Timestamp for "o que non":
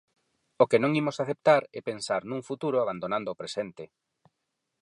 0.63-0.95